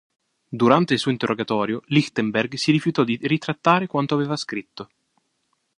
Durante 0.49 0.93
il 0.95 0.99
suo 0.99 1.11
interrogatorio, 1.11 1.83
Lichtenberg 1.89 2.55
si 2.55 2.71
rifiutò 2.71 3.03
di 3.03 3.19
ritrattare 3.21 3.85
quanto 3.85 4.15
aveva 4.15 4.35
scritto. 4.35 4.89